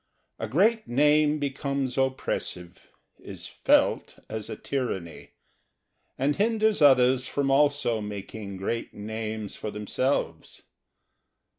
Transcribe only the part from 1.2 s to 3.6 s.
becomes oppressive, is